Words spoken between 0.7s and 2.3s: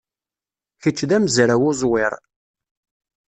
Kečč d amezraw uẓwir.